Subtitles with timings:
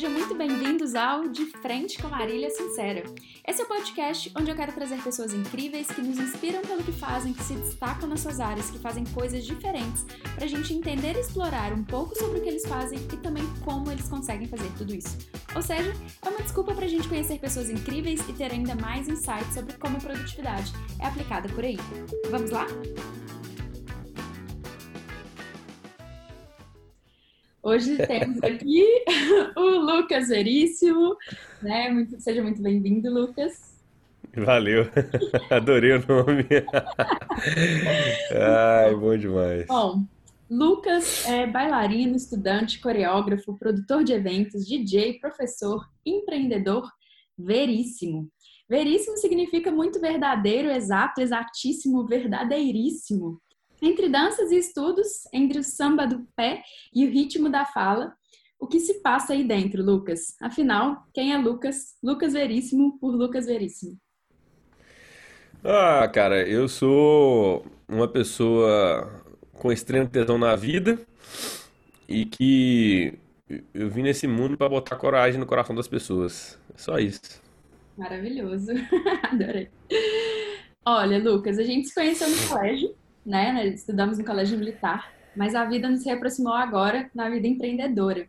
[0.00, 3.04] Sejam muito bem-vindos ao De Frente com Marília Sincera.
[3.46, 6.90] Esse é o podcast onde eu quero trazer pessoas incríveis que nos inspiram pelo que
[6.90, 11.16] fazem, que se destacam nas suas áreas, que fazem coisas diferentes, para a gente entender
[11.16, 14.72] e explorar um pouco sobre o que eles fazem e também como eles conseguem fazer
[14.78, 15.18] tudo isso.
[15.54, 15.92] Ou seja,
[16.24, 19.74] é uma desculpa para a gente conhecer pessoas incríveis e ter ainda mais insights sobre
[19.74, 21.76] como a produtividade é aplicada por aí.
[22.30, 22.66] Vamos lá?
[27.70, 28.84] Hoje temos aqui
[29.56, 31.16] o Lucas Veríssimo,
[31.62, 31.88] né?
[31.88, 33.78] Muito, seja muito bem-vindo, Lucas.
[34.34, 34.86] Valeu,
[35.48, 36.48] adorei o nome.
[38.32, 39.66] Ai, bom demais.
[39.68, 40.04] Bom,
[40.50, 46.90] Lucas é bailarino, estudante, coreógrafo, produtor de eventos, DJ, professor, empreendedor,
[47.38, 48.28] veríssimo.
[48.68, 53.40] Veríssimo significa muito verdadeiro, exato, exatíssimo, verdadeiríssimo.
[53.82, 56.62] Entre danças e estudos, entre o samba do pé
[56.94, 58.14] e o ritmo da fala,
[58.58, 60.36] o que se passa aí dentro, Lucas?
[60.40, 61.96] Afinal, quem é Lucas?
[62.02, 63.98] Lucas Veríssimo por Lucas Veríssimo.
[65.64, 70.98] Ah, cara, eu sou uma pessoa com extremo tesão na vida
[72.06, 73.18] e que
[73.72, 76.58] eu vim nesse mundo para botar coragem no coração das pessoas.
[76.74, 77.42] É só isso.
[77.96, 78.72] Maravilhoso.
[79.24, 79.70] Adorei.
[80.84, 83.66] Olha, Lucas, a gente se conheceu no colégio né?
[83.68, 88.28] Estudamos no colégio militar, mas a vida nos reaproximou agora na vida empreendedora.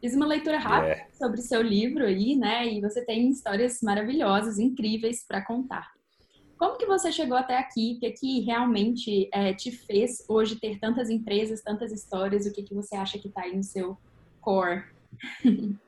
[0.00, 1.06] Fiz uma leitura rápida é.
[1.12, 2.66] sobre seu livro aí, né?
[2.66, 5.92] E você tem histórias maravilhosas, incríveis para contar.
[6.58, 7.94] Como que você chegou até aqui?
[7.96, 12.46] O que, que realmente é, te fez hoje ter tantas empresas, tantas histórias?
[12.46, 13.96] O que, que você acha que está aí no seu
[14.40, 14.84] core?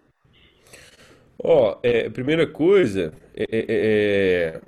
[1.42, 4.60] Ó, oh, é, primeira coisa, é, é, é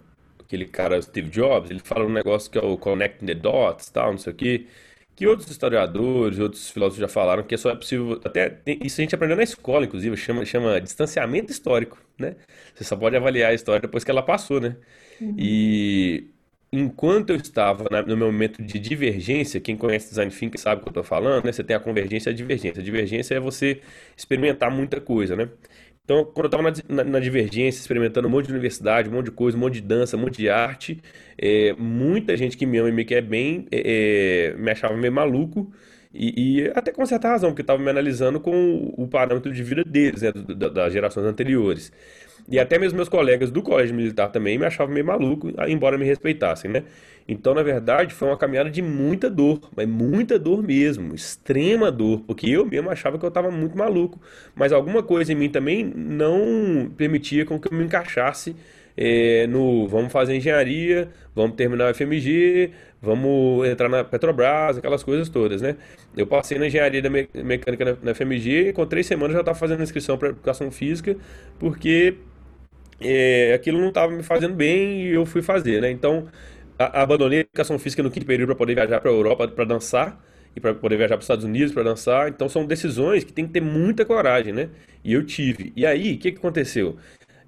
[0.47, 4.13] aquele cara Steve Jobs, ele fala um negócio que é o connecting the dots, tal,
[4.13, 4.67] não sei o quê,
[5.15, 9.15] que outros historiadores, outros filósofos já falaram que só é possível, até isso a gente
[9.15, 12.37] aprendeu na escola, inclusive, chama, chama distanciamento histórico, né?
[12.75, 14.77] Você só pode avaliar a história depois que ela passou, né?
[15.21, 15.35] Uhum.
[15.39, 16.31] E
[16.73, 20.89] enquanto eu estava no meu momento de divergência, quem conhece design thinking sabe o que
[20.89, 21.53] eu estou falando, né?
[21.53, 22.81] Você tem a convergência e a divergência.
[22.81, 23.81] A divergência é você
[24.17, 25.49] experimentar muita coisa, né?
[26.07, 29.25] Então, quando eu estava na, na, na, divergência, experimentando um monte de universidade, um monte
[29.25, 31.03] de coisa, um monte de dança, um monte de arte,
[31.37, 35.73] é, muita gente que me ama e me quer bem é, me achava meio maluco.
[36.19, 39.85] E, e, até com certa razão, porque estava me analisando com o, parâmetro de vida
[39.85, 41.93] deles, né, das gerações anteriores.
[42.49, 46.05] E até mesmo meus colegas do colégio militar também me achavam meio maluco, embora me
[46.05, 46.85] respeitassem, né?
[47.29, 52.21] Então, na verdade, foi uma caminhada de muita dor, mas muita dor mesmo, extrema dor,
[52.21, 54.21] porque eu mesmo achava que eu estava muito maluco,
[54.55, 58.55] mas alguma coisa em mim também não permitia com que eu me encaixasse
[58.97, 62.71] é, no vamos fazer engenharia, vamos terminar o FMG,
[63.01, 65.77] vamos entrar na Petrobras, aquelas coisas todas, né?
[66.17, 69.59] Eu passei na engenharia da me mecânica na, na, FMG com três semanas já estava
[69.59, 71.17] fazendo inscrição para educação física,
[71.59, 72.17] porque
[73.01, 75.91] é, aquilo não estava me fazendo bem e eu fui fazer, né?
[75.91, 76.27] Então,
[76.79, 79.65] a, abandonei a educação física no quinto período para poder viajar para a Europa para
[79.65, 80.23] dançar
[80.55, 82.29] e para poder viajar para os Estados Unidos para dançar.
[82.29, 84.71] Então, são decisões que tem que ter muita coragem, né?
[85.05, 85.73] E eu tive.
[85.77, 86.97] E aí, o que, que aconteceu?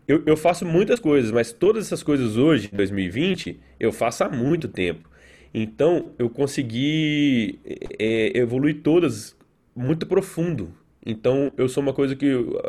[0.09, 4.29] Eu, eu faço muitas coisas, mas todas essas coisas hoje, em 2020, eu faço há
[4.31, 5.09] muito tempo.
[5.53, 7.61] Então, eu consegui
[7.99, 9.37] é, evoluir todas
[9.77, 10.75] muito profundo.
[11.05, 12.27] Então, eu sou uma coisa que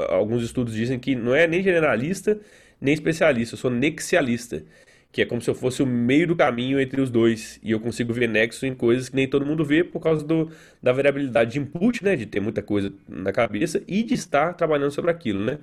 [0.09, 2.39] alguns estudos dizem que não é nem generalista,
[2.79, 4.63] nem especialista, eu sou nexialista,
[5.11, 7.79] que é como se eu fosse o meio do caminho entre os dois, e eu
[7.79, 10.51] consigo ver nexo em coisas que nem todo mundo vê por causa do,
[10.81, 14.91] da variabilidade de input, né, de ter muita coisa na cabeça e de estar trabalhando
[14.91, 15.59] sobre aquilo, né?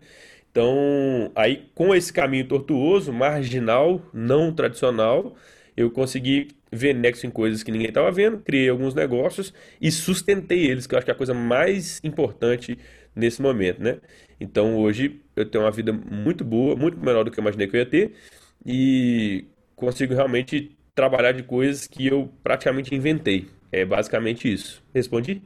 [0.57, 5.37] Então, aí com esse caminho tortuoso, marginal, não tradicional,
[5.77, 10.65] eu consegui ver nexo em coisas que ninguém estava vendo, criei alguns negócios e sustentei
[10.65, 12.79] eles, que eu acho que é a coisa mais importante
[13.15, 13.99] nesse momento, né?
[14.41, 17.77] Então hoje eu tenho uma vida muito boa, muito melhor do que eu imaginei que
[17.77, 18.15] eu ia ter
[18.65, 23.47] e consigo realmente trabalhar de coisas que eu praticamente inventei.
[23.71, 24.83] É basicamente isso.
[24.95, 25.43] Respondi?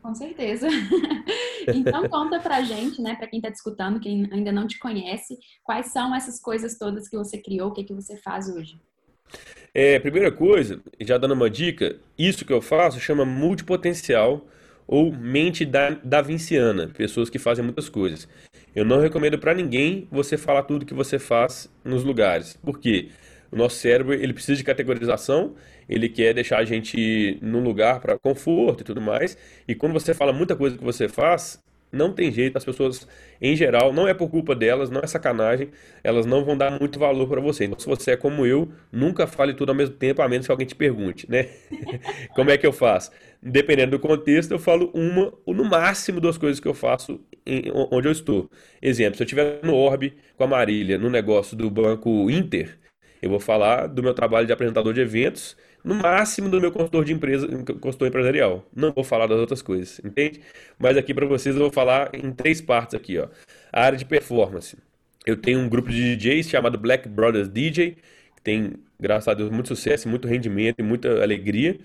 [0.00, 0.68] Com certeza.
[1.74, 5.86] então conta pra gente, né, para quem está escutando, quem ainda não te conhece, quais
[5.92, 8.80] são essas coisas todas que você criou, o que, que você faz hoje?
[9.74, 14.46] É, primeira coisa, já dando uma dica, isso que eu faço chama multipotencial
[14.86, 18.26] ou mente da, da vinciana, pessoas que fazem muitas coisas.
[18.74, 23.10] Eu não recomendo para ninguém você falar tudo que você faz nos lugares, porque
[23.50, 25.54] o nosso cérebro ele precisa de categorização,
[25.88, 29.36] ele quer deixar a gente num lugar para conforto e tudo mais.
[29.66, 33.08] E quando você fala muita coisa que você faz, não tem jeito, as pessoas,
[33.40, 35.70] em geral, não é por culpa delas, não é sacanagem,
[36.04, 37.64] elas não vão dar muito valor para você.
[37.64, 40.52] Então, se você é como eu, nunca fale tudo ao mesmo tempo, a menos que
[40.52, 41.48] alguém te pergunte, né?
[42.34, 43.10] como é que eu faço?
[43.42, 47.70] Dependendo do contexto, eu falo uma ou no máximo duas coisas que eu faço em-
[47.90, 48.50] onde eu estou.
[48.82, 52.76] Exemplo, se eu estiver no Orbe com a Marília, no negócio do Banco Inter,
[53.20, 57.04] eu vou falar do meu trabalho de apresentador de eventos, no máximo do meu consultor
[57.04, 57.46] de empresa,
[57.80, 58.66] consultor empresarial.
[58.74, 60.40] Não vou falar das outras coisas, entende?
[60.78, 63.28] Mas aqui para vocês eu vou falar em três partes aqui, ó.
[63.72, 64.76] A área de performance.
[65.26, 67.96] Eu tenho um grupo de DJs chamado Black Brothers DJ,
[68.36, 71.78] que tem, graças a Deus, muito sucesso, muito rendimento e muita alegria.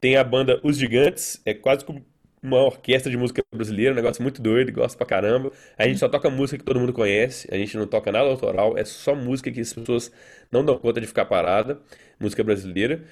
[0.00, 2.04] Tem a banda Os Gigantes, é quase como
[2.44, 5.50] uma orquestra de música brasileira, um negócio muito doido, gosto pra caramba.
[5.78, 8.76] A gente só toca música que todo mundo conhece, a gente não toca nada autoral,
[8.76, 10.12] é só música que as pessoas
[10.52, 11.80] não dão conta de ficar parada,
[12.20, 13.02] música brasileira.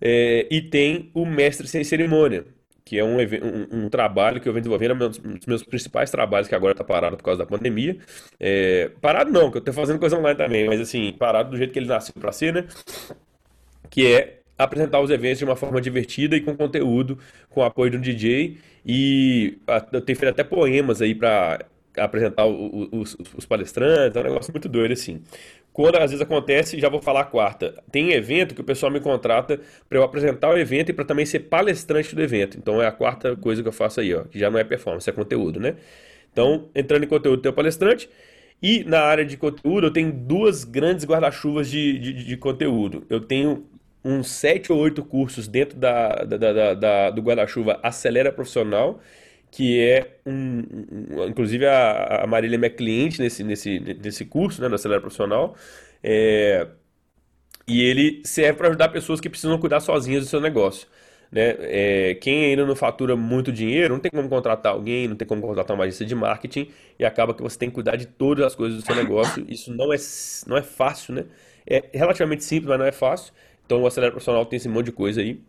[0.00, 2.44] É, e tem o Mestre Sem Cerimônia,
[2.84, 6.10] que é um, um, um, trabalho que eu venho desenvolvendo, é um dos meus principais
[6.10, 7.96] trabalhos, que agora está parado por causa da pandemia.
[8.38, 11.72] É, parado não, que eu estou fazendo coisa online também, mas assim, parado do jeito
[11.72, 12.66] que ele nasceu para ser, né?
[13.88, 17.18] Que é apresentar os eventos de uma forma divertida e com conteúdo,
[17.50, 18.58] com apoio de um DJ.
[18.84, 19.58] E
[19.92, 21.66] eu tenho feito até poemas aí para
[21.96, 25.22] apresentar os, os, palestrantes, é um negócio muito doido assim.
[25.72, 27.74] Quando às vezes acontece, já vou falar quarta.
[27.90, 31.26] Tem evento que o pessoal me contrata para eu apresentar o evento e para também
[31.26, 32.56] ser palestrante do evento.
[32.56, 35.08] Então é a quarta coisa que eu faço aí, ó, que já não é performance,
[35.08, 35.76] é conteúdo, né?
[36.32, 38.08] Então, entrando em conteúdo, tem o palestrante.
[38.62, 43.04] E na área de conteúdo, eu tenho duas grandes guarda-chuvas de, de, de, conteúdo.
[43.10, 43.64] Eu tenho
[44.04, 49.00] uns sete ou oito cursos dentro da, da, da, da do guarda-chuva Acelera Profissional,
[49.50, 50.62] que é um,
[51.12, 55.00] um, inclusive a, a Marília é minha cliente nesse, nesse, nesse curso, né, no Acelera
[55.00, 55.56] Profissional,
[56.02, 56.66] é,
[57.66, 60.86] e ele serve para ajudar pessoas que precisam cuidar sozinhas do seu negócio.
[61.32, 61.56] Né?
[61.60, 65.40] É, quem ainda não fatura muito dinheiro, não tem como contratar alguém, não tem como
[65.42, 66.68] contratar uma agência de marketing,
[66.98, 69.44] e acaba que você tem que cuidar de todas as coisas do seu negócio.
[69.48, 69.96] Isso não é,
[70.46, 71.24] não é fácil, né?
[71.66, 73.32] É relativamente simples, mas não é fácil.
[73.66, 75.40] Então o Acelera Profissional tem esse monte de coisa aí.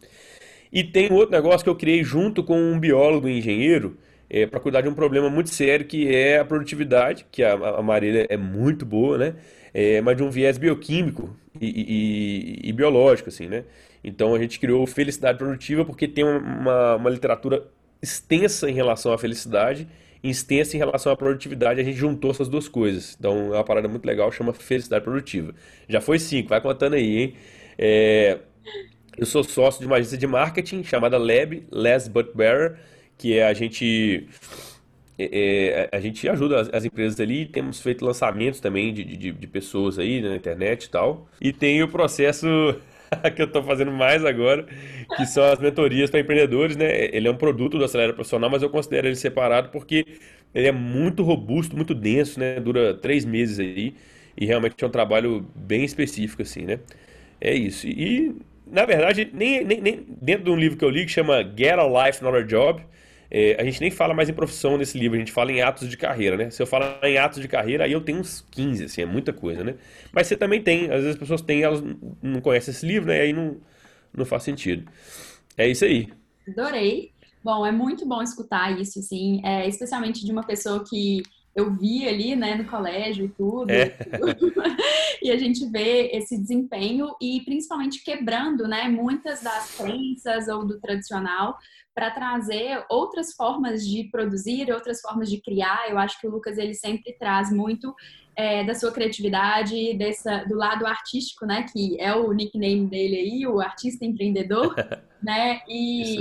[0.72, 3.98] E tem outro negócio que eu criei junto com um biólogo e engenheiro
[4.30, 7.82] é, para cuidar de um problema muito sério que é a produtividade, que a, a
[7.82, 9.36] Marília é muito boa, né?
[9.74, 13.64] É, mas de um viés bioquímico e, e, e, biológico, assim, né?
[14.04, 17.68] Então a gente criou Felicidade Produtiva porque tem uma, uma literatura
[18.02, 19.88] extensa em relação à felicidade
[20.30, 21.80] extensa em relação à produtividade.
[21.80, 23.16] A gente juntou essas duas coisas.
[23.18, 25.54] Então é uma parada muito legal, chama Felicidade Produtiva.
[25.88, 27.34] Já foi cinco, vai contando aí, hein?
[27.78, 28.40] É,
[29.18, 32.78] eu sou sócio de uma agência de marketing chamada Lab, Less But Better,
[33.18, 34.28] que é a gente
[35.18, 39.32] é, é, a gente ajuda as, as, empresas ali, temos feito lançamentos também de, de,
[39.32, 41.30] de, pessoas aí na internet e tal.
[41.40, 42.46] E tem o processo
[43.34, 44.66] que eu estou fazendo mais agora,
[45.16, 47.06] que são as mentorias para empreendedores, né?
[47.16, 50.06] Ele é um produto do Acelera Profissional, mas eu considero ele separado porque
[50.54, 52.60] ele é muito robusto, muito denso, né?
[52.60, 53.96] Dura três meses aí
[54.38, 56.80] e realmente é um trabalho bem específico, assim, né?
[57.40, 57.88] É isso.
[57.88, 58.36] E
[58.66, 61.78] na verdade, nem, nem, nem, dentro de um livro que eu li que chama Get
[61.78, 62.84] a Life, Not a Job,
[63.30, 65.88] é, a gente nem fala mais em profissão nesse livro, a gente fala em atos
[65.88, 66.50] de carreira, né?
[66.50, 69.34] Se eu falar em atos de carreira, aí eu tenho uns 15, assim, é muita
[69.34, 69.76] coisa, né?
[70.12, 71.84] Mas você também tem, às vezes as pessoas têm, elas
[72.22, 73.22] não conhecem esse livro, né?
[73.22, 73.58] Aí não,
[74.14, 74.90] não faz sentido.
[75.58, 76.10] É isso aí.
[76.48, 77.12] Adorei.
[77.44, 81.22] Bom, é muito bom escutar isso, assim, é, especialmente de uma pessoa que
[81.56, 83.72] eu vi ali, né, no colégio e tudo.
[83.72, 83.96] É.
[85.24, 90.80] e a gente vê esse desempenho e principalmente quebrando, né, muitas das crenças ou do
[90.80, 91.58] tradicional
[91.96, 95.90] para trazer outras formas de produzir, outras formas de criar.
[95.90, 97.96] Eu acho que o Lucas ele sempre traz muito
[98.36, 101.66] é, da sua criatividade, dessa, do lado artístico, né?
[101.72, 104.76] Que é o nickname dele aí, o artista empreendedor,
[105.24, 105.62] né?
[105.68, 106.18] E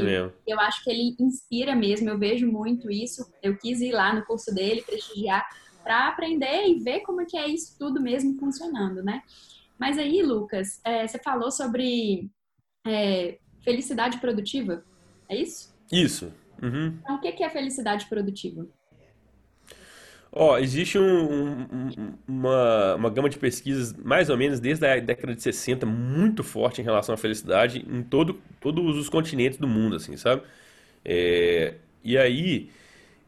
[0.46, 2.08] eu acho que ele inspira mesmo.
[2.08, 3.28] Eu vejo muito isso.
[3.42, 5.44] Eu quis ir lá no curso dele, prestigiar,
[5.82, 9.22] para aprender e ver como é que é isso tudo mesmo funcionando, né?
[9.78, 12.30] Mas aí, Lucas, é, você falou sobre
[12.86, 14.84] é, felicidade produtiva.
[15.28, 15.74] É isso?
[15.90, 16.32] Isso.
[16.62, 16.98] Uhum.
[17.02, 18.66] Então, o que é felicidade produtiva?
[20.36, 25.32] Ó, existe um, um, uma, uma gama de pesquisas, mais ou menos desde a década
[25.32, 29.94] de 60, muito forte em relação à felicidade em todo, todos os continentes do mundo,
[29.94, 30.42] assim, sabe?
[31.04, 32.68] É, e aí,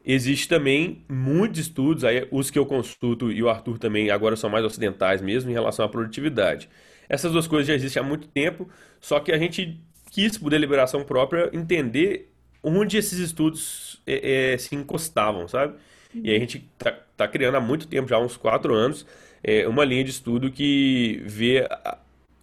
[0.04, 4.50] existe também muitos estudos, aí, os que eu consulto e o Arthur também agora são
[4.50, 6.68] mais ocidentais mesmo, em relação à produtividade.
[7.08, 8.68] Essas duas coisas já existem há muito tempo,
[9.00, 12.32] só que a gente quis, por deliberação própria, entender
[12.62, 15.76] onde esses estudos é, é, se encostavam, sabe?
[16.22, 19.06] E a gente está tá criando há muito tempo, já há uns quatro anos,
[19.42, 21.66] é, uma linha de estudo que vê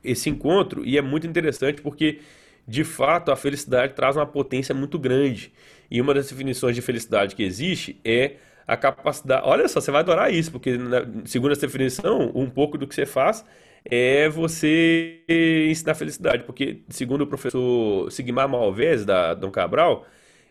[0.04, 2.20] esse encontro e é muito interessante porque,
[2.68, 5.52] de fato, a felicidade traz uma potência muito grande.
[5.90, 8.38] E uma das definições de felicidade que existe é
[8.68, 9.46] a capacidade.
[9.46, 10.78] Olha só, você vai adorar isso, porque,
[11.26, 13.46] segundo essa definição, um pouco do que você faz
[13.86, 15.22] é você
[15.70, 20.06] ensinar felicidade, porque segundo o professor Sigmar Malvez da Dom Cabral,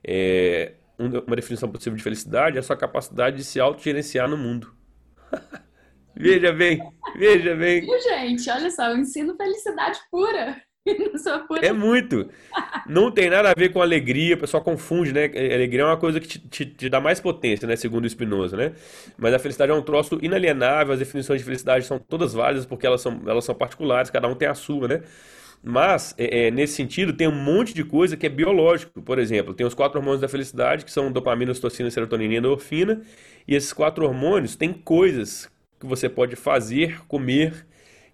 [0.04, 4.74] é, uma definição possível de felicidade é a sua capacidade de se autogerenciar no mundo.
[6.14, 6.80] veja bem,
[7.16, 7.80] veja bem.
[7.80, 8.50] Viu, gente?
[8.50, 10.60] Olha só, eu ensino felicidade pura.
[11.46, 11.64] Pura...
[11.64, 12.28] É muito.
[12.88, 15.26] Não tem nada a ver com alegria, o pessoal confunde, né?
[15.26, 17.76] Alegria é uma coisa que te, te, te dá mais potência, né?
[17.76, 18.72] Segundo o Spinoza, né?
[19.16, 22.84] Mas a felicidade é um troço inalienável, as definições de felicidade são todas válidas porque
[22.84, 25.02] elas são, elas são particulares, cada um tem a sua, né?
[25.64, 29.00] Mas, é, é, nesse sentido, tem um monte de coisa que é biológico.
[29.02, 33.02] Por exemplo, tem os quatro hormônios da felicidade, que são dopamina, ocitocina, serotonina e endorfina.
[33.46, 37.66] E esses quatro hormônios têm coisas que você pode fazer, comer,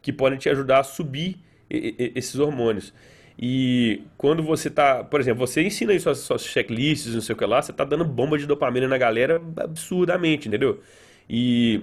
[0.03, 1.39] que podem te ajudar a subir
[1.71, 2.93] esses hormônios.
[3.39, 7.39] E quando você tá, por exemplo, você ensina aí suas, suas checklists, não sei o
[7.39, 10.81] que lá, você tá dando bomba de dopamina na galera absurdamente, entendeu?
[11.29, 11.83] E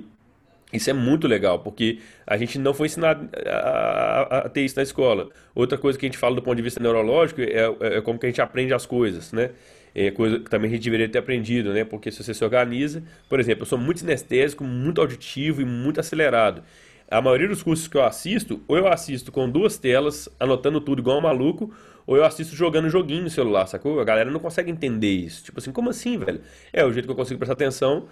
[0.74, 4.75] isso é muito legal, porque a gente não foi ensinado a, a, a, ter isso
[4.75, 5.29] na escola.
[5.53, 8.19] Outra coisa que a gente fala do ponto de vista neurológico é, é, é como
[8.19, 9.51] que a gente aprende as coisas, né?
[9.93, 11.86] É coisa que também a gente deveria ter aprendido, né?
[11.86, 16.00] Porque se você se organiza, por exemplo, eu sou muito sinestésico, muito auditivo e muito
[16.00, 16.63] acelerado.
[17.10, 21.00] A maioria dos cursos que eu assisto, ou eu assisto com duas telas, anotando tudo
[21.00, 21.72] igual um maluco,
[22.05, 24.00] ou eu assisto jogando joguinho no celular, sacou?
[24.00, 25.43] A galera não consegue entender isso.
[25.43, 26.41] Tipo assim, como assim, velho?
[26.74, 28.07] É o jeito que eu consigo prestar atenção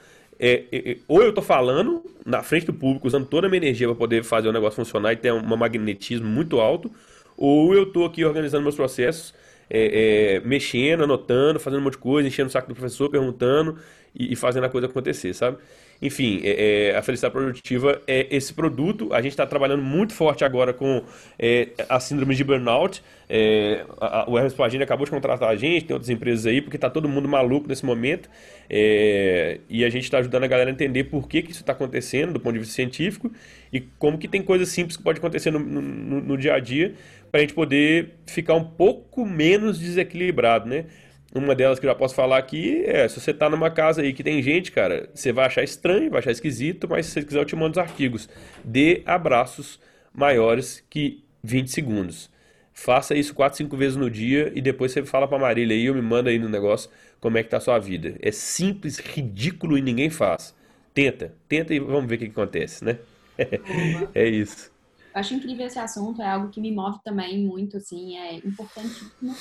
[0.46, 3.60] é, é, é, ou eu tô falando na frente do público, usando toda a minha
[3.60, 6.92] energia para poder fazer o negócio funcionar e ter um magnetismo muito alto,
[7.38, 9.34] ou eu tô aqui organizando meus processos,
[9.70, 13.78] é, é, mexendo, anotando, fazendo um monte de coisa, enchendo o saco do professor, perguntando
[14.14, 15.60] e, e fazendo a coisa acontecer, sabe?
[16.04, 19.14] Enfim, é, é, a felicidade produtiva é esse produto.
[19.14, 21.02] A gente está trabalhando muito forte agora com
[21.40, 23.02] é, a síndrome de burnout.
[23.30, 26.62] É, a, a, o Hermes Pagini acabou de contratar a gente, tem outras empresas aí,
[26.62, 28.30] porque está todo mundo maluco nesse momento.
[28.70, 31.72] É, e a gente está ajudando a galera a entender por que, que isso está
[31.72, 33.32] acontecendo do ponto de vista científico
[33.72, 36.96] e como que tem coisas simples que pode acontecer no, no, no dia a dia
[37.32, 40.86] para a gente poder ficar um pouco menos desequilibrado, né?
[41.36, 44.14] Uma delas que eu já posso falar aqui é: se você tá numa casa aí
[44.14, 47.40] que tem gente, cara, você vai achar estranho, vai achar esquisito, mas se você quiser
[47.40, 48.30] eu te mando os artigos.
[48.64, 49.80] Dê abraços
[50.14, 52.32] maiores que 20 segundos.
[52.72, 55.96] Faça isso 4, 5 vezes no dia e depois você fala pra Marília aí ou
[55.96, 58.16] me manda aí no negócio como é que tá a sua vida.
[58.20, 60.56] É simples, ridículo e ninguém faz.
[60.94, 63.00] Tenta, tenta e vamos ver o que, que acontece, né?
[64.14, 64.73] é isso.
[65.14, 69.36] Eu acho incrível esse assunto, é algo que me move também muito, assim, é importantíssimo.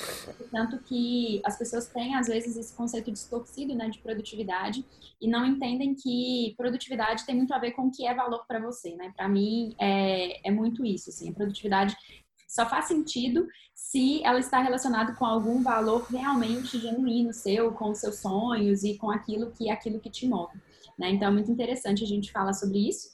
[0.51, 4.85] Tanto que as pessoas têm, às vezes, esse conceito distorcido, né, de produtividade
[5.19, 8.59] e não entendem que produtividade tem muito a ver com o que é valor para
[8.59, 9.11] você, né?
[9.15, 11.95] Para mim, é, é muito isso, assim, a produtividade
[12.47, 17.97] só faz sentido se ela está relacionada com algum valor realmente genuíno seu, com os
[17.97, 20.59] seus sonhos e com aquilo que é aquilo que te move.
[20.97, 21.09] Né?
[21.09, 23.12] Então é muito interessante a gente falar sobre isso.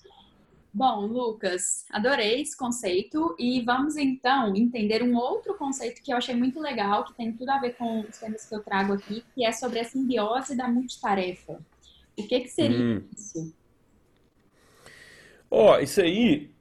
[0.71, 6.35] Bom, Lucas, adorei esse conceito e vamos então entender um outro conceito que eu achei
[6.35, 9.43] muito legal, que tem tudo a ver com os temas que eu trago aqui, que
[9.43, 11.59] é sobre a simbiose da multitarefa.
[12.15, 13.01] O que, que seria hum.
[13.17, 13.53] isso?
[15.49, 16.51] Ó, oh, isso aí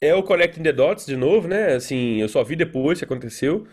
[0.00, 1.74] é o Connecting the Dots de novo, né?
[1.74, 3.66] Assim, eu só vi depois que aconteceu,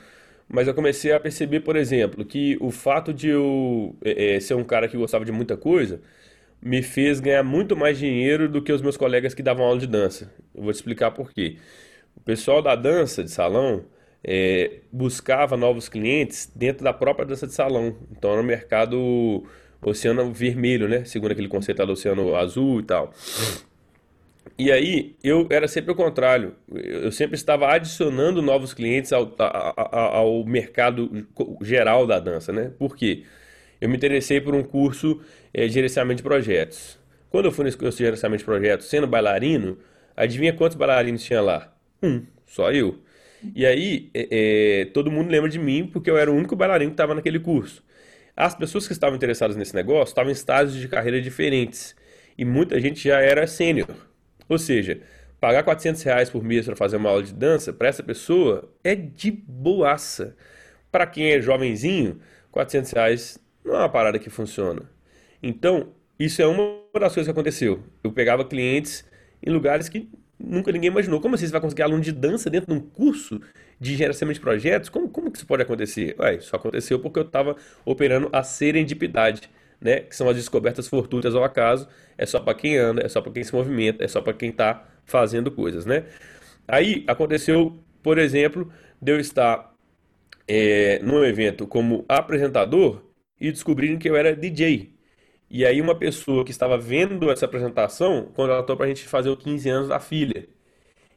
[0.48, 4.64] mas eu comecei a perceber, por exemplo, que o fato de eu é, ser um
[4.64, 6.02] cara que gostava de muita coisa
[6.62, 9.88] me fez ganhar muito mais dinheiro do que os meus colegas que davam aula de
[9.88, 10.32] dança.
[10.54, 11.58] Eu vou te explicar por quê.
[12.16, 13.86] O pessoal da dança de salão
[14.24, 17.96] é, buscava novos clientes dentro da própria dança de salão.
[18.12, 19.44] Então era um mercado
[19.82, 21.04] oceano vermelho, né?
[21.06, 23.12] Segundo aquele conceito lá do oceano azul e tal.
[24.58, 26.56] E aí eu era sempre o contrário.
[26.72, 31.26] Eu sempre estava adicionando novos clientes ao, ao, ao mercado
[31.62, 32.72] geral da dança, né?
[32.78, 33.24] Por quê?
[33.82, 35.20] Eu me interessei por um curso
[35.52, 37.00] é, de gerenciamento de projetos.
[37.32, 39.78] Quando eu fui nesse curso de gerenciamento de projetos, sendo bailarino,
[40.16, 41.74] adivinha quantos bailarinos tinha lá?
[42.04, 43.00] Um, só eu.
[43.56, 44.28] E aí, é,
[44.82, 47.40] é, todo mundo lembra de mim porque eu era o único bailarino que estava naquele
[47.40, 47.84] curso.
[48.36, 51.96] As pessoas que estavam interessadas nesse negócio estavam em estágios de carreira diferentes.
[52.38, 53.90] E muita gente já era sênior.
[54.48, 55.02] Ou seja,
[55.40, 58.96] pagar 400 reais por mês para fazer uma aula de dança, para essa pessoa, é
[58.96, 60.36] de boaça.
[60.92, 62.20] Para quem é jovenzinho,
[62.52, 64.84] 400 reais não é uma parada que funciona.
[65.42, 67.84] Então, isso é uma das coisas que aconteceu.
[68.04, 69.06] Eu pegava clientes
[69.42, 71.20] em lugares que nunca ninguém imaginou.
[71.20, 73.42] Como assim você vai conseguir aluno de dança dentro de um curso
[73.80, 74.90] de gerenciamento de projetos?
[74.90, 76.16] Como, como que isso pode acontecer?
[76.20, 79.50] Ué, isso aconteceu porque eu estava operando a serendipidade,
[79.80, 80.02] né?
[80.02, 81.88] Que são as descobertas fortuitas ao acaso.
[82.18, 84.50] É só para quem anda, é só para quem se movimenta, é só para quem
[84.50, 86.06] está fazendo coisas, né?
[86.68, 89.74] Aí aconteceu, por exemplo, de eu estar
[90.48, 93.02] é, num evento como apresentador
[93.42, 94.94] e descobriram que eu era DJ.
[95.50, 99.44] E aí uma pessoa que estava vendo essa apresentação contratou para a gente fazer os
[99.44, 100.48] 15 anos da filha.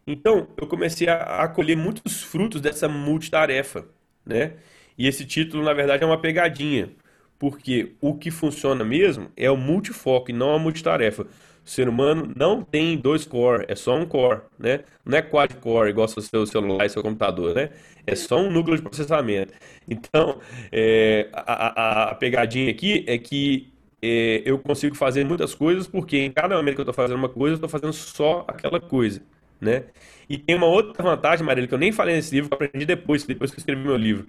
[0.06, 3.86] Então eu comecei a, colher muitos frutos dessa multitarefa,
[4.26, 4.54] né?
[4.98, 6.90] E esse título, na verdade, é uma pegadinha.
[7.38, 11.26] Porque o que funciona mesmo é o multifoco e não a multitarefa.
[11.64, 14.80] O ser humano não tem dois core, é só um core, né?
[15.04, 17.70] Não é quad-core igual o seu celular e seu computador, né?
[18.06, 19.52] É só um núcleo de processamento.
[19.88, 20.38] Então,
[20.70, 26.18] é, a, a, a, pegadinha aqui é que é, eu consigo fazer muitas coisas porque
[26.18, 29.22] em cada momento que eu estou fazendo uma coisa, eu estou fazendo só aquela coisa,
[29.58, 29.84] né?
[30.28, 32.84] E tem uma outra vantagem, Marília, que eu nem falei nesse livro, que eu aprendi
[32.84, 34.26] depois, depois que eu escrevi meu livro,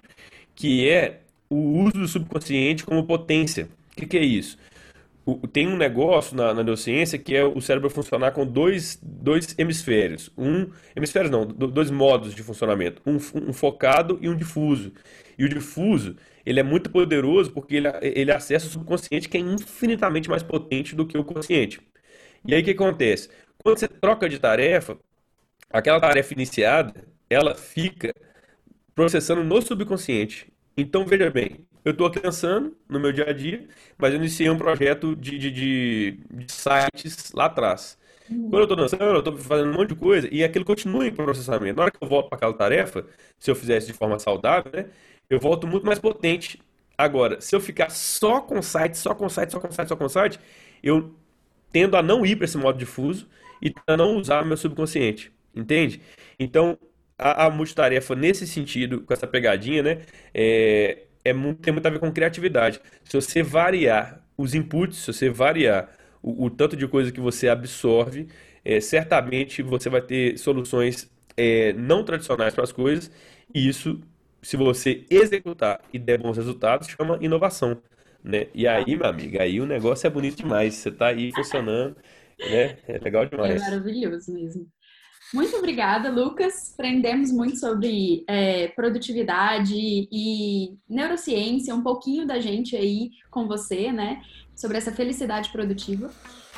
[0.54, 3.68] que é o uso do subconsciente como potência.
[3.92, 4.58] O que, que é isso?
[5.52, 10.30] Tem um negócio na, na, neurociência que é o cérebro funcionar com dois, dois hemisférios.
[10.38, 13.02] Um hemisférios não, dois modos de funcionamento.
[13.04, 14.92] Um, um, focado e um difuso.
[15.36, 19.40] E o difuso, ele é muito poderoso porque ele, ele acessa o subconsciente que é
[19.40, 21.80] infinitamente mais potente do que o consciente.
[22.46, 23.28] E aí o que acontece?
[23.58, 24.96] Quando você troca de tarefa,
[25.68, 26.94] aquela tarefa iniciada,
[27.28, 28.14] ela fica
[28.94, 30.46] processando no subconsciente.
[30.76, 34.58] Então, veja bem, eu estou pensando no meu dia a dia, mas eu iniciei um
[34.58, 37.96] projeto de, de, de, de sites lá atrás.
[38.50, 41.14] Quando eu estou dançando, eu estou fazendo um monte de coisa e aquilo continua em
[41.14, 41.76] processamento.
[41.76, 43.06] Na hora que eu volto para aquela tarefa,
[43.38, 44.86] se eu fizesse de forma saudável, né,
[45.30, 46.60] eu volto muito mais potente.
[46.98, 50.08] Agora, se eu ficar só com site, só com site, só com site, só com
[50.08, 50.40] site,
[50.82, 51.14] eu
[51.72, 53.28] tendo a não ir para esse modo difuso
[53.62, 55.32] e a não usar meu subconsciente.
[55.54, 56.00] Entende?
[56.38, 56.78] Então,
[57.18, 60.02] a, a multitarefa nesse sentido, com essa pegadinha, né?
[60.34, 62.80] É, é muito, tem muito a ver com criatividade.
[63.04, 65.90] Se você variar os inputs, se você variar
[66.22, 68.28] o, o tanto de coisa que você absorve,
[68.64, 73.10] é, certamente você vai ter soluções é, não tradicionais para as coisas,
[73.54, 74.00] e isso,
[74.42, 77.82] se você executar e der bons resultados, chama inovação.
[78.22, 78.48] Né?
[78.54, 80.74] E aí, meu amigo, aí o negócio é bonito demais.
[80.74, 81.96] Você está aí funcionando,
[82.40, 82.76] né?
[82.88, 83.62] É legal demais.
[83.62, 84.66] É maravilhoso mesmo.
[85.34, 86.72] Muito obrigada, Lucas.
[86.72, 94.22] Aprendemos muito sobre é, produtividade e neurociência, um pouquinho da gente aí com você, né?
[94.54, 96.10] Sobre essa felicidade produtiva.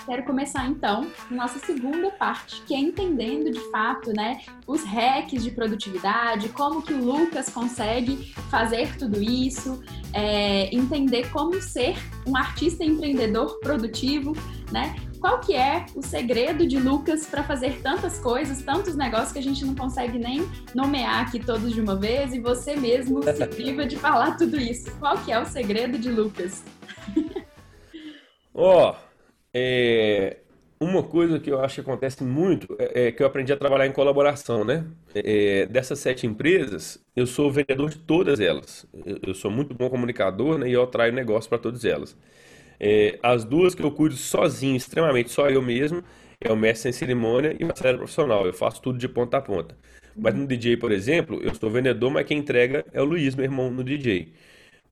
[0.09, 5.51] Quero começar então nossa segunda parte, que é entendendo de fato, né, os hacks de
[5.51, 9.83] produtividade, como que o Lucas consegue fazer tudo isso,
[10.15, 11.95] é, entender como ser
[12.27, 14.35] um artista empreendedor produtivo,
[14.73, 14.95] né?
[15.19, 19.43] Qual que é o segredo de Lucas para fazer tantas coisas, tantos negócios que a
[19.43, 23.87] gente não consegue nem nomear aqui todos de uma vez e você mesmo se priva
[23.87, 24.91] de falar tudo isso.
[24.99, 26.63] Qual que é o segredo de Lucas?
[28.55, 28.97] Ó, oh,
[29.55, 30.39] é,
[30.81, 33.87] uma coisa que eu acho que acontece muito é, é que eu aprendi a trabalhar
[33.87, 34.85] em colaboração, né?
[35.15, 38.87] É, dessas sete empresas, eu sou vendedor de todas elas.
[39.05, 42.17] Eu, eu sou muito bom comunicador né, e eu atraio negócio para todas elas.
[42.81, 46.03] É, as duas que eu cuido sozinho, extremamente só eu mesmo,
[46.41, 48.47] é o mestre em cerimônia e o acelera profissional.
[48.47, 49.77] Eu faço tudo de ponta a ponta.
[50.17, 53.45] Mas no DJ, por exemplo, eu sou vendedor, mas quem entrega é o Luiz, meu
[53.45, 54.33] irmão, no DJ.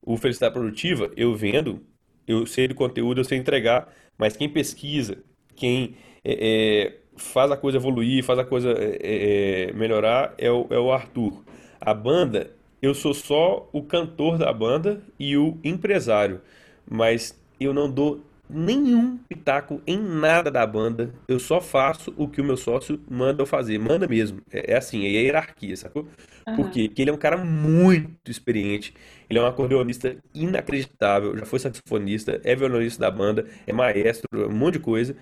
[0.01, 1.81] O Felicidade Produtiva, eu vendo,
[2.25, 5.17] eu sei do conteúdo, eu sei entregar, mas quem pesquisa,
[5.55, 10.67] quem é, é, faz a coisa evoluir, faz a coisa é, é, melhorar, é o,
[10.69, 11.43] é o Arthur.
[11.79, 16.41] A banda, eu sou só o cantor da banda e o empresário,
[16.89, 21.13] mas eu não dou nenhum pitaco em nada da banda.
[21.27, 23.77] Eu só faço o que o meu sócio manda eu fazer.
[23.77, 24.41] Manda mesmo.
[24.51, 26.07] É, é assim, é hierarquia, sacou?
[26.47, 26.55] Uhum.
[26.55, 26.87] Por quê?
[26.87, 28.93] Porque ele é um cara muito experiente.
[29.29, 31.37] Ele é um acordeonista inacreditável.
[31.37, 35.15] Já foi saxofonista, é violonista da banda, é maestro, um monte de coisa.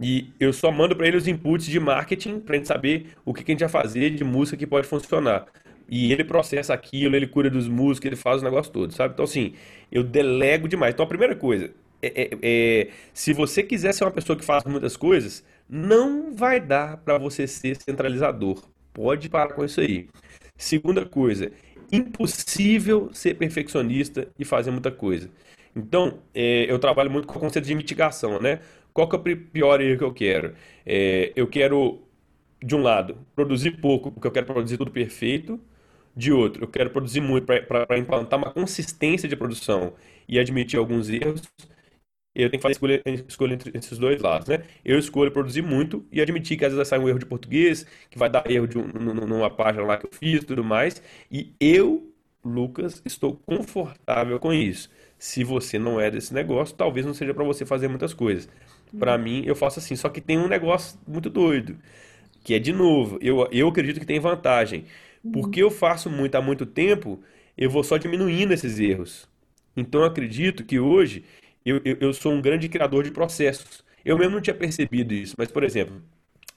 [0.00, 3.42] E eu só mando para ele os inputs de marketing para gente saber o que,
[3.42, 5.46] que a gente vai fazer de música que pode funcionar.
[5.88, 9.14] E ele processa aquilo, ele cura dos músicos, ele faz o negócio todo, sabe?
[9.14, 9.54] Então, assim,
[9.90, 10.92] eu delego demais.
[10.92, 11.70] Então, a primeira coisa,
[12.02, 16.60] é, é, é, se você quiser ser uma pessoa que faz muitas coisas, não vai
[16.60, 18.62] dar para você ser centralizador.
[18.92, 20.08] Pode parar com isso aí.
[20.56, 21.50] Segunda coisa,
[21.90, 25.30] impossível ser perfeccionista e fazer muita coisa.
[25.74, 28.60] Então, é, eu trabalho muito com o conceito de mitigação, né?
[28.92, 30.54] Qual que é o pior erro que eu quero?
[30.84, 32.00] É, eu quero,
[32.62, 35.60] de um lado, produzir pouco, porque eu quero produzir tudo perfeito,
[36.16, 39.94] de outro, eu quero produzir muito para implantar uma consistência de produção
[40.28, 41.42] e admitir alguns erros,
[42.34, 44.62] eu tenho que fazer escolha, escolha entre esses dois lados, né?
[44.84, 48.16] Eu escolho produzir muito e admitir que às vezes sai um erro de português, que
[48.16, 51.02] vai dar erro de um, numa página lá que eu fiz e tudo mais.
[51.30, 52.12] E eu,
[52.44, 54.88] Lucas, estou confortável com isso.
[55.18, 58.48] Se você não é desse negócio, talvez não seja para você fazer muitas coisas.
[58.96, 59.22] Para uhum.
[59.22, 59.96] mim, eu faço assim.
[59.96, 61.76] Só que tem um negócio muito doido,
[62.44, 64.84] que é de novo, eu, eu acredito que tem vantagem.
[65.32, 67.20] Porque eu faço muito há muito tempo,
[67.56, 69.28] eu vou só diminuindo esses erros.
[69.76, 71.24] Então eu acredito que hoje
[71.64, 73.84] eu, eu, eu sou um grande criador de processos.
[74.04, 76.00] Eu mesmo não tinha percebido isso, mas por exemplo,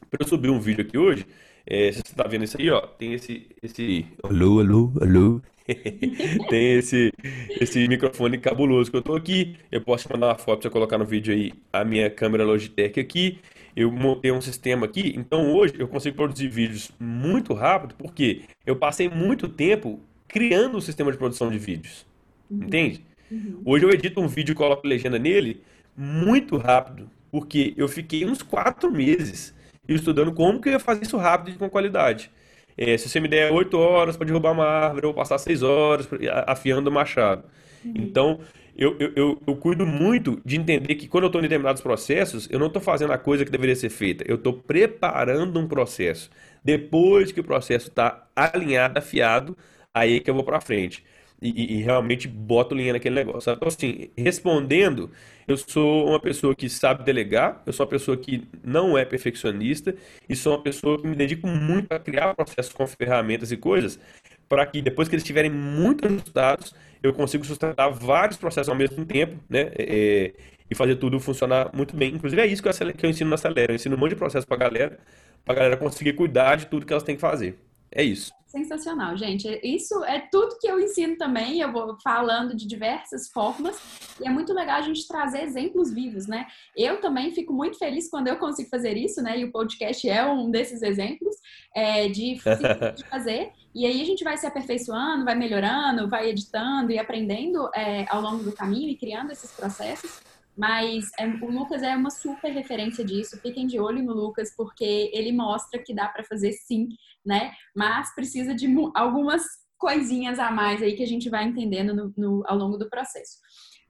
[0.10, 1.26] para eu subir um vídeo aqui hoje,
[1.66, 5.42] é, você está vendo isso aí, ó, tem esse, esse alô, alô, alô,
[6.50, 7.12] tem esse,
[7.60, 9.56] esse microfone cabuloso que eu tô aqui.
[9.72, 12.44] Eu posso te mandar uma foto pra você colocar no vídeo aí a minha câmera
[12.44, 13.40] Logitech aqui.
[13.76, 18.76] Eu montei um sistema aqui, então hoje eu consigo produzir vídeos muito rápido, porque eu
[18.76, 22.06] passei muito tempo criando um sistema de produção de vídeos.
[22.50, 22.64] Uhum.
[22.64, 23.06] Entende?
[23.30, 23.62] Uhum.
[23.66, 25.62] Hoje eu edito um vídeo e coloco legenda nele
[25.96, 29.54] muito rápido, porque eu fiquei uns quatro meses
[29.88, 32.32] estudando como que eu ia fazer isso rápido e com qualidade.
[32.78, 35.62] É, se você me der 8 horas para derrubar uma árvore, eu vou passar 6
[35.64, 36.08] horas
[36.48, 37.44] afiando o machado.
[37.84, 37.94] Uhum.
[37.96, 38.40] Então,
[38.78, 42.48] eu, eu, eu, eu, cuido muito de entender que quando eu estou em determinados processos,
[42.50, 44.24] eu não estou fazendo a coisa que deveria ser feita.
[44.28, 46.30] Eu estou preparando um processo.
[46.64, 49.58] Depois que o processo está alinhado, afiado,
[49.94, 51.04] aí que eu vou para frente
[51.42, 53.52] e, e, realmente boto linha naquele negócio.
[53.52, 55.10] Então, assim, respondendo,
[55.48, 59.96] eu sou uma pessoa que sabe delegar, eu sou uma pessoa que não é perfeccionista
[60.30, 64.00] e sou uma pessoa que me dedico muito a criar processos com ferramentas e coisas
[64.48, 69.06] para que depois que eles estiverem muito ajustados, eu consiga sustentar vários processos ao mesmo
[69.06, 69.72] tempo, né?
[69.78, 70.34] É,
[70.70, 72.14] e fazer tudo funcionar muito bem.
[72.14, 73.74] Inclusive é isso que eu, que eu ensino na Acelera.
[73.74, 75.00] Eu ensino um monte de processo para a galera,
[75.44, 77.58] para a galera conseguir cuidar de tudo que elas têm que fazer.
[77.92, 78.32] É isso.
[78.48, 79.48] Sensacional, gente.
[79.64, 81.60] Isso é tudo que eu ensino também.
[81.60, 83.78] Eu vou falando de diversas formas
[84.20, 86.48] e é muito legal a gente trazer exemplos vivos, né?
[86.76, 89.40] Eu também fico muito feliz quando eu consigo fazer isso, né?
[89.40, 91.36] E o podcast é um desses exemplos
[91.74, 92.36] é, de,
[92.96, 93.52] de fazer.
[93.74, 98.22] E aí a gente vai se aperfeiçoando, vai melhorando, vai editando e aprendendo é, ao
[98.22, 100.22] longo do caminho e criando esses processos.
[100.58, 103.40] Mas é, o Lucas é uma super referência disso.
[103.40, 106.90] Fiquem de olho no Lucas, porque ele mostra que dá para fazer sim,
[107.26, 107.52] né?
[107.76, 109.44] Mas precisa de algumas
[109.78, 113.38] coisinhas a mais aí que a gente vai entendendo no, no, ao longo do processo.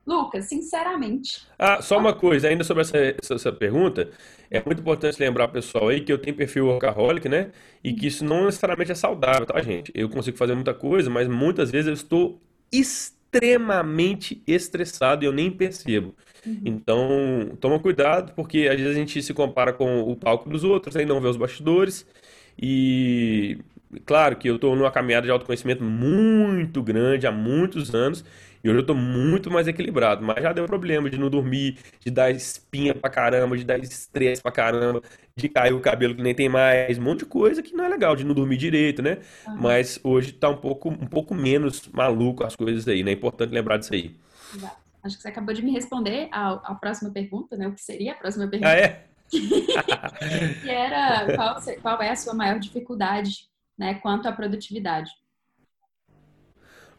[0.06, 1.48] Lucas, sinceramente.
[1.58, 2.98] Ah, só uma coisa, ainda sobre essa,
[3.34, 4.10] essa pergunta,
[4.50, 7.52] é muito importante lembrar pessoal aí que eu tenho perfil workaholic, né?
[7.84, 9.92] E que isso não necessariamente é saudável, tá, gente?
[9.94, 15.52] Eu consigo fazer muita coisa, mas muitas vezes eu estou extremamente estressado e eu nem
[15.52, 16.16] percebo.
[16.46, 16.62] Uhum.
[16.66, 20.96] Então, toma cuidado, porque às vezes a gente se compara com o palco dos outros,
[20.96, 22.08] aí não vê os bastidores.
[22.60, 23.60] E
[24.06, 28.26] claro que eu estou numa caminhada de autoconhecimento muito grande há muitos anos.
[28.64, 32.12] E hoje eu estou muito mais equilibrado, mas já deu problema de não dormir, de
[32.12, 35.02] dar espinha pra caramba, de dar estresse pra caramba,
[35.36, 37.90] de cair o cabelo que nem tem mais, um monte de coisa que não é
[37.90, 39.18] legal, de não dormir direito, né?
[39.60, 43.12] Mas hoje tá um pouco, um pouco menos maluco as coisas aí, né?
[43.12, 44.16] É importante lembrar disso aí.
[45.04, 47.68] Acho que você acabou de me responder a próxima pergunta, né?
[47.68, 48.72] O que seria a próxima pergunta?
[48.72, 49.06] Ah, é?
[50.62, 53.48] que era qual, qual é a sua maior dificuldade,
[53.78, 53.96] né?
[53.96, 55.10] Quanto à produtividade.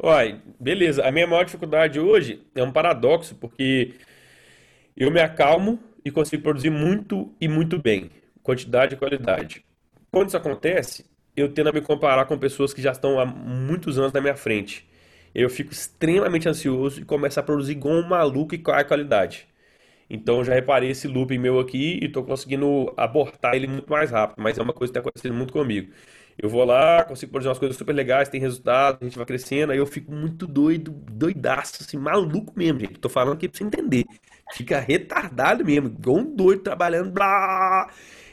[0.02, 1.04] Olha, beleza.
[1.06, 3.94] A minha maior dificuldade hoje é um paradoxo, porque
[4.96, 8.10] eu me acalmo e consigo produzir muito e muito bem,
[8.42, 9.64] quantidade e qualidade.
[10.10, 13.98] Quando isso acontece, eu tendo a me comparar com pessoas que já estão há muitos
[13.98, 14.88] anos na minha frente
[15.34, 19.48] eu fico extremamente ansioso e começo a produzir igual um maluco e com a qualidade.
[20.10, 24.42] Então já reparei esse looping meu aqui e estou conseguindo abortar ele muito mais rápido,
[24.42, 25.92] mas é uma coisa que tem acontecido muito comigo.
[26.38, 29.72] Eu vou lá, consigo produzir umas coisas super legais, tem resultado, a gente vai crescendo,
[29.72, 32.98] aí eu fico muito doido, doidaço, assim, maluco mesmo, gente.
[32.98, 34.04] Tô falando aqui pra você entender.
[34.52, 37.90] Fica retardado mesmo, igual um doido trabalhando, blá.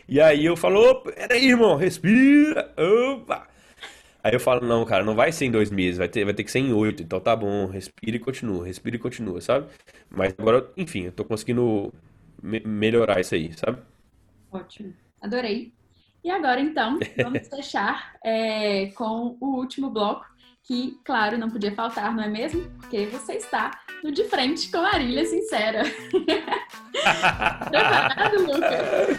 [0.08, 3.48] E aí eu falo, opa, peraí, irmão, respira, opa.
[4.24, 6.44] Aí eu falo, não, cara, não vai ser em dois meses, vai ter, vai ter
[6.44, 7.02] que ser em oito.
[7.04, 9.68] Então tá bom, respira e continua, respira e continua, sabe?
[10.10, 11.94] Mas agora, enfim, eu tô conseguindo
[12.42, 13.80] me melhorar isso aí, sabe?
[14.52, 15.79] Ótimo, adorei.
[16.24, 20.26] E agora, então, vamos fechar é, com o último bloco,
[20.64, 22.70] que, claro, não podia faltar, não é mesmo?
[22.80, 23.72] Porque você está
[24.04, 25.84] no De Frente com a Marília Sincera.
[27.70, 29.18] Preparado, Lucas?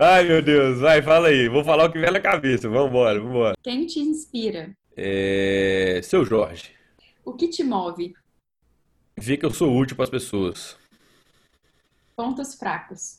[0.00, 0.78] Ai, meu Deus.
[0.78, 1.48] Vai, fala aí.
[1.48, 2.68] Vou falar o que vem na cabeça.
[2.68, 3.56] Vambora, vambora.
[3.62, 4.70] Quem te inspira?
[4.96, 6.00] É...
[6.04, 6.70] Seu Jorge.
[7.24, 8.14] O que te move?
[9.16, 10.76] Ver que eu sou útil para as pessoas.
[12.14, 13.18] Pontos fracos.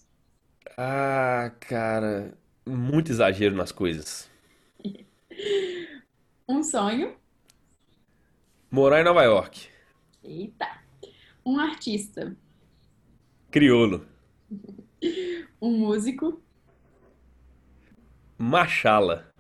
[0.78, 2.34] Ah, cara.
[2.66, 4.30] Muito exagero nas coisas.
[6.50, 7.16] um sonho?
[8.72, 9.68] Morar em Nova York.
[10.24, 10.68] Eita.
[11.46, 12.36] Um artista.
[13.52, 14.08] Criolo.
[15.62, 16.42] um músico.
[18.36, 19.32] Machala.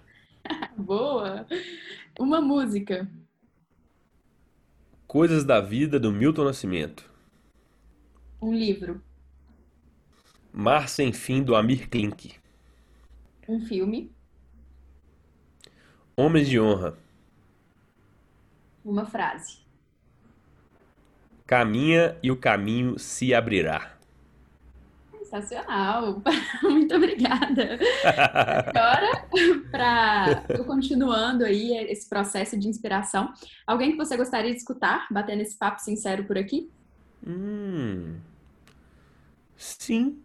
[0.78, 1.48] Boa.
[2.20, 3.10] Uma música.
[5.08, 7.12] Coisas da Vida do Milton Nascimento.
[8.40, 9.02] Um livro.
[10.54, 12.36] Mar Sem Fim do Amir Klink.
[13.48, 14.12] Um filme.
[16.18, 16.98] Homens de Honra.
[18.84, 19.60] Uma frase.
[21.46, 23.96] Caminha e o caminho se abrirá.
[25.26, 26.22] Sensacional!
[26.64, 27.78] Muito obrigada!
[28.68, 29.28] Agora,
[29.72, 33.34] para continuando aí esse processo de inspiração,
[33.68, 36.70] alguém que você gostaria de escutar, batendo esse papo sincero por aqui?
[37.26, 38.18] Hum,
[39.58, 40.20] sim,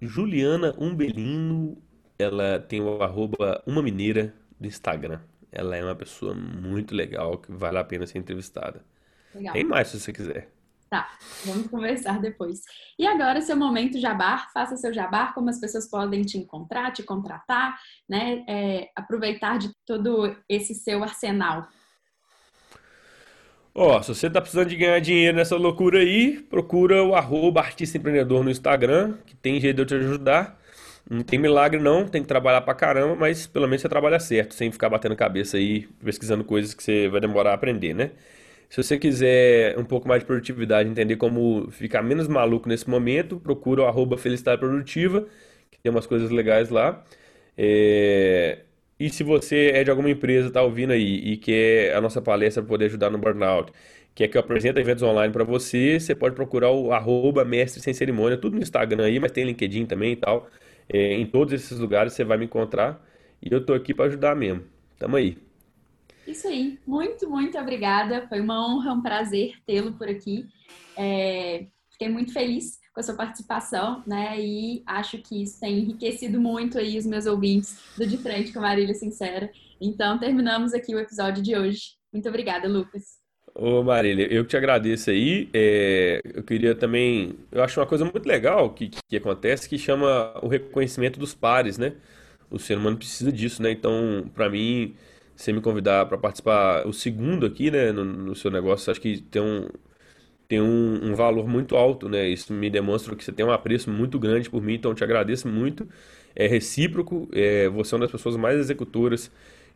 [0.00, 1.76] Juliana Umbelino,
[2.18, 5.20] ela tem o arroba uma mineira do Instagram.
[5.50, 8.84] Ela é uma pessoa muito legal que vale a pena ser entrevistada.
[9.34, 9.52] Legal.
[9.52, 10.48] Tem mais se você quiser.
[10.90, 11.10] Tá,
[11.44, 12.62] vamos conversar depois.
[12.96, 17.02] E agora, seu momento jabar, faça seu jabar, como as pessoas podem te encontrar, te
[17.02, 17.76] contratar,
[18.08, 18.44] né?
[18.48, 21.66] É, aproveitar de todo esse seu arsenal.
[23.74, 27.98] Ó, se você tá precisando de ganhar dinheiro nessa loucura aí, procura o arroba artista
[27.98, 30.60] empreendedor no Instagram, que tem jeito de eu te ajudar.
[31.10, 34.54] Não tem milagre não, tem que trabalhar pra caramba, mas pelo menos você trabalha certo,
[34.54, 38.12] sem ficar batendo cabeça aí, pesquisando coisas que você vai demorar a aprender, né?
[38.70, 43.38] Se você quiser um pouco mais de produtividade, entender como ficar menos maluco nesse momento,
[43.38, 45.26] procura o arroba Felicidade Produtiva,
[45.70, 47.04] que tem umas coisas legais lá.
[47.56, 48.60] É...
[48.98, 52.62] E se você é de alguma empresa, está ouvindo aí e quer a nossa palestra
[52.62, 53.72] para poder ajudar no burnout,
[54.14, 57.92] quer que eu apresente eventos online para você, você pode procurar o arroba mestre sem
[57.94, 60.48] cerimônia, tudo no Instagram aí, mas tem LinkedIn também e tal.
[60.88, 63.04] É, em todos esses lugares você vai me encontrar
[63.42, 64.64] e eu estou aqui para ajudar mesmo.
[64.98, 65.38] Tamo aí.
[66.26, 66.78] Isso aí.
[66.86, 68.26] Muito, muito obrigada.
[68.28, 70.46] Foi uma honra, um prazer tê-lo por aqui.
[70.96, 74.40] É, fiquei muito feliz com a sua participação, né?
[74.40, 78.60] E acho que isso tem enriquecido muito aí os meus ouvintes do De Frente com
[78.60, 79.50] Marília Sincera.
[79.80, 81.96] Então, terminamos aqui o episódio de hoje.
[82.12, 83.23] Muito obrigada, Lucas.
[83.56, 85.48] Ô Marília, eu que te agradeço aí.
[85.54, 87.38] É, eu queria também.
[87.52, 91.78] Eu acho uma coisa muito legal que, que acontece que chama o reconhecimento dos pares,
[91.78, 91.94] né?
[92.50, 93.70] O ser humano precisa disso, né?
[93.70, 94.94] Então, para mim
[95.36, 99.20] você me convidar para participar o segundo aqui, né, no, no, seu negócio, acho que
[99.22, 99.68] tem um
[100.48, 102.28] tem um, um, valor muito alto, né?
[102.28, 105.48] Isso me demonstra que você tem um apreço muito grande por mim, então te agradeço
[105.48, 105.88] muito.
[106.36, 109.30] É recíproco, é, você é uma das pessoas mais executoras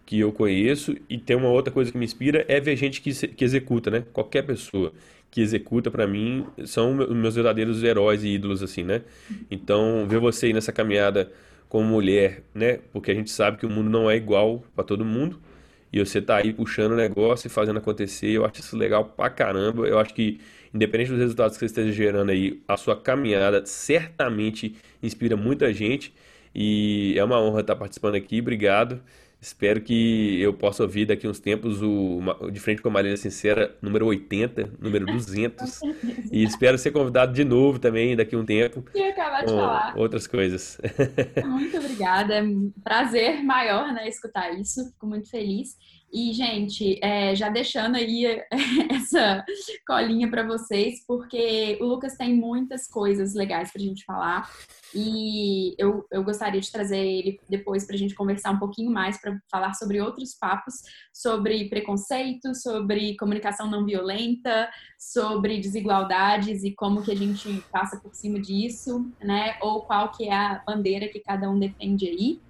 [0.09, 3.12] que eu conheço e tem uma outra coisa que me inspira é ver gente que,
[3.12, 4.05] que executa, né?
[4.11, 4.90] Qualquer pessoa
[5.31, 9.03] que executa para mim são meus verdadeiros heróis e ídolos assim, né?
[9.51, 11.31] Então, ver você aí nessa caminhada
[11.68, 12.79] como mulher, né?
[12.90, 15.38] Porque a gente sabe que o mundo não é igual para todo mundo
[15.92, 18.31] e você tá aí puxando o negócio e fazendo acontecer.
[18.31, 19.87] Eu acho isso legal pra caramba.
[19.87, 20.40] Eu acho que,
[20.73, 26.14] independente dos resultados que você esteja gerando aí, a sua caminhada certamente inspira muita gente.
[26.55, 28.40] E é uma honra estar participando aqui.
[28.40, 29.03] Obrigado.
[29.40, 32.20] Espero que eu possa ouvir daqui uns tempos o
[32.51, 35.81] De Frente com a Marília Sincera, número 80, número 200.
[36.33, 38.85] e espero ser convidado de novo também daqui a um tempo.
[38.92, 39.96] E acabar de falar.
[39.96, 40.81] Outras coisas.
[41.46, 42.35] Muito obrigada.
[42.35, 44.85] É um prazer maior, né, escutar isso.
[44.90, 45.77] Fico muito feliz.
[46.12, 48.42] E, gente, é, já deixando aí
[48.90, 49.44] essa
[49.87, 54.51] colinha para vocês, porque o Lucas tem muitas coisas legais para a gente falar.
[54.94, 59.21] E eu, eu gostaria de trazer ele depois para a gente conversar um pouquinho mais,
[59.21, 60.77] para falar sobre outros papos,
[61.12, 68.14] sobre preconceito, sobre comunicação não violenta, sobre desigualdades e como que a gente passa por
[68.14, 69.59] cima disso, né?
[69.61, 72.40] Ou qual que é a bandeira que cada um defende aí.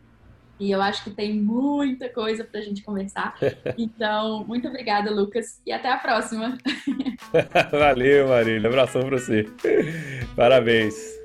[0.58, 3.34] E eu acho que tem muita coisa para a gente conversar.
[3.76, 6.58] Então, muito obrigada, Lucas, e até a próxima.
[7.70, 8.68] Valeu, Marília.
[8.68, 9.46] Abração para você.
[10.34, 11.18] Parabéns.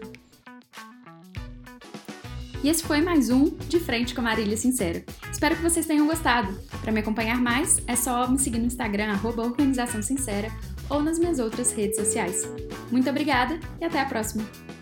[2.64, 5.04] E esse foi mais um De Frente com a Marília Sincera.
[5.30, 6.58] Espero que vocês tenham gostado.
[6.82, 10.50] Para me acompanhar mais, é só me seguir no Instagram, arroba Organização Sincera,
[10.90, 12.50] ou nas minhas outras redes sociais.
[12.90, 14.73] Muito obrigada e até a próxima!